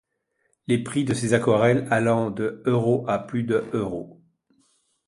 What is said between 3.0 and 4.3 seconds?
à plus de €.